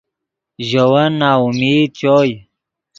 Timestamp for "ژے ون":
0.67-1.11